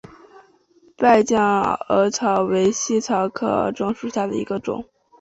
[0.97, 1.39] 败酱
[1.89, 4.83] 耳草为茜草科耳草属下的一个种。